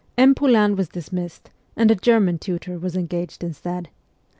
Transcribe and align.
M. 0.17 0.33
Poulain 0.33 0.75
was 0.75 0.89
dismissed, 0.89 1.51
and 1.75 1.91
a 1.91 1.95
German 1.95 2.39
tutor 2.39 2.79
was 2.79 2.95
engaged 2.97 3.43
instead. 3.43 3.89